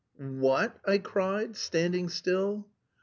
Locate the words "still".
2.09-2.65